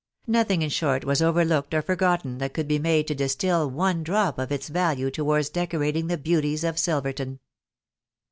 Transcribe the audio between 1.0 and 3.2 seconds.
was overlooked or for gotten that could be made to